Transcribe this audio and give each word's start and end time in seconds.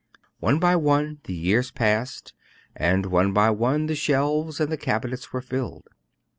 "One 0.39 0.57
by 0.57 0.75
one 0.77 1.19
the 1.25 1.33
years 1.35 1.69
passed, 1.69 2.33
and 2.75 3.05
one 3.05 3.33
by 3.33 3.51
one 3.51 3.85
the 3.85 3.93
shelves 3.93 4.59
and 4.59 4.71
the 4.71 4.75
cabinets 4.75 5.31
were 5.31 5.41
filled. 5.41 5.87